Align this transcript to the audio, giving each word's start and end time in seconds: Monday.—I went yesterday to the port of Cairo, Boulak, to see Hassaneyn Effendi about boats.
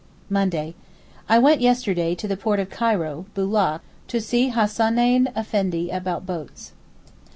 Monday.—I 0.31 1.37
went 1.37 1.61
yesterday 1.61 2.15
to 2.15 2.27
the 2.27 2.35
port 2.35 2.59
of 2.59 2.71
Cairo, 2.71 3.27
Boulak, 3.35 3.81
to 4.07 4.19
see 4.19 4.49
Hassaneyn 4.49 5.27
Effendi 5.37 5.91
about 5.91 6.25
boats. 6.25 6.71